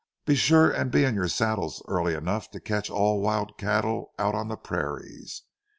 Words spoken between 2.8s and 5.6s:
all wild cattle out on the prairies.